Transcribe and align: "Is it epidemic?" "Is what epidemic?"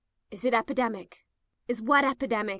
"Is 0.31 0.45
it 0.45 0.55
epidemic?" 0.55 1.27
"Is 1.67 1.79
what 1.79 2.03
epidemic?" 2.03 2.49